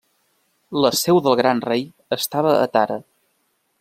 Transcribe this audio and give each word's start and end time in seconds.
La 0.85 0.91
seu 1.01 1.21
del 1.27 1.37
Gran 1.41 1.61
Rei 1.67 1.85
estava 2.19 2.55
a 2.63 2.65
Tara. 2.79 2.97